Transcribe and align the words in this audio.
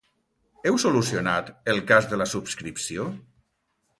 Heu 0.69 0.79
solucionat 0.83 1.51
el 1.75 1.83
cas 1.93 2.09
de 2.13 2.19
la 2.21 2.29
subscripció? 2.33 3.09